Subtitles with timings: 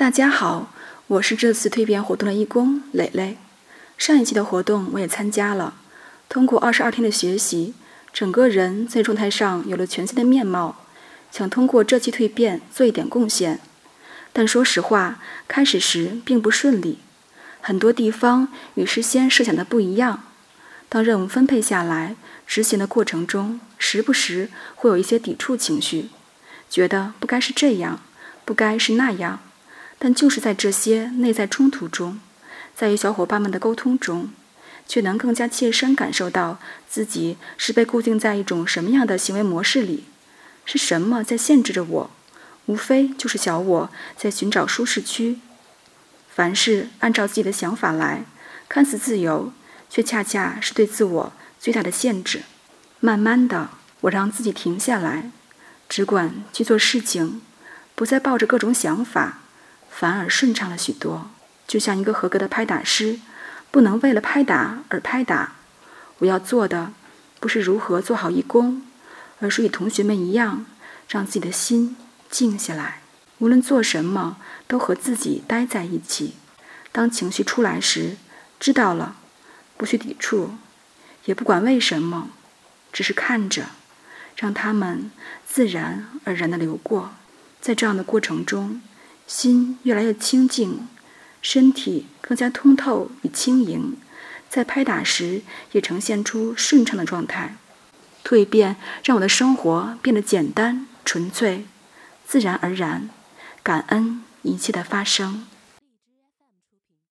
[0.00, 0.72] 大家好，
[1.08, 3.36] 我是这次蜕变活动的义工蕾蕾。
[3.98, 5.74] 上一期的活动我也参加了，
[6.26, 7.74] 通过二十二天的学习，
[8.10, 10.86] 整个人在状态上有了全新的面貌。
[11.30, 13.60] 想通过这期蜕变做一点贡献，
[14.32, 17.00] 但说实话，开始时并不顺利，
[17.60, 20.22] 很多地方与事先设想的不一样。
[20.88, 26.08] 当任务分配下来，执行的过程中，时不时会有一些抵触情绪，
[26.70, 28.00] 觉得不该是这样，
[28.46, 29.40] 不该是那样。
[30.02, 32.18] 但就是在这些内在冲突中，
[32.74, 34.30] 在与小伙伴们的沟通中，
[34.88, 36.58] 却能更加切身感受到
[36.88, 40.04] 自己是被固定在一种什么样的行为模式里，
[40.64, 42.10] 是什么在限制着我？
[42.64, 45.38] 无非就是小我在寻找舒适区。
[46.34, 48.24] 凡事按照自己的想法来，
[48.70, 49.52] 看似自由，
[49.90, 52.44] 却恰恰是对自我最大的限制。
[53.00, 53.68] 慢慢的，
[54.00, 55.30] 我让自己停下来，
[55.90, 57.42] 只管去做事情，
[57.94, 59.40] 不再抱着各种想法。
[59.90, 61.30] 反而顺畅了许多，
[61.66, 63.20] 就像一个合格的拍打师，
[63.70, 65.52] 不能为了拍打而拍打。
[66.18, 66.92] 我要做的，
[67.38, 68.82] 不是如何做好义工，
[69.40, 70.64] 而是与同学们一样，
[71.08, 71.96] 让自己的心
[72.30, 73.00] 静下来。
[73.38, 76.34] 无论做什么，都和自己待在一起。
[76.92, 78.16] 当情绪出来时，
[78.58, 79.16] 知道了，
[79.76, 80.52] 不去抵触，
[81.26, 82.30] 也不管为什么，
[82.92, 83.66] 只是看着，
[84.36, 85.10] 让他们
[85.46, 87.12] 自然而然地流过。
[87.60, 88.80] 在这样的过程中。
[89.30, 90.88] 心越来越清静，
[91.40, 93.96] 身体更加通透与轻盈，
[94.48, 97.54] 在拍打时也呈现出顺畅的状态。
[98.24, 101.64] 蜕变让我的生活变得简单、纯粹、
[102.26, 103.08] 自然而然，
[103.62, 105.46] 感恩一切的发生。